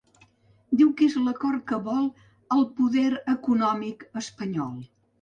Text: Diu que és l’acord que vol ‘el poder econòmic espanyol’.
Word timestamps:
Diu 0.79 0.89
que 1.01 1.09
és 1.09 1.17
l’acord 1.25 1.63
que 1.73 1.79
vol 1.89 2.09
‘el 2.57 2.67
poder 2.83 3.07
econòmic 3.37 4.11
espanyol’. 4.27 4.79